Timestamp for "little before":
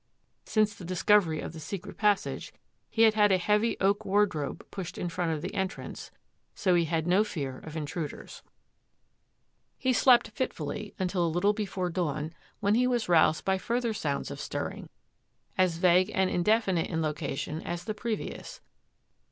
11.29-11.91